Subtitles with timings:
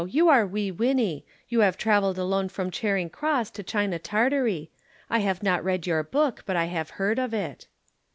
[0.09, 1.27] You are Wee Winnie.
[1.47, 4.71] You travelled alone from Charing Cross to China Tartary.
[5.11, 7.67] I have not read your book, but I have heard of it."